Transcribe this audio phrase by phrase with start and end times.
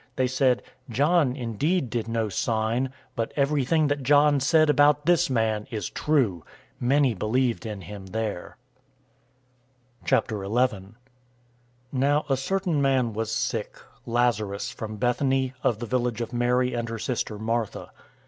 [0.15, 5.67] They said, "John indeed did no sign, but everything that John said about this man
[5.69, 6.43] is true."
[6.81, 8.57] 010:042 Many believed in him there.
[10.07, 10.95] 011:001
[11.91, 13.75] Now a certain man was sick,
[14.07, 17.91] Lazarus from Bethany, of the village of Mary and her sister, Martha.